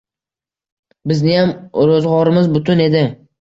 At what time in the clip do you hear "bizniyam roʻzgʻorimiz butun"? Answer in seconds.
1.11-2.83